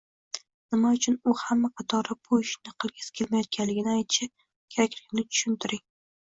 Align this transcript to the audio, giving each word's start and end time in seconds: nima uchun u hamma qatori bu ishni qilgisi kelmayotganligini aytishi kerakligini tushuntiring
nima 0.69 0.93
uchun 0.99 1.17
u 1.31 1.35
hamma 1.41 1.69
qatori 1.81 2.17
bu 2.29 2.39
ishni 2.45 2.73
qilgisi 2.85 3.13
kelmayotganligini 3.19 3.93
aytishi 3.99 4.31
kerakligini 4.39 5.27
tushuntiring 5.31 5.85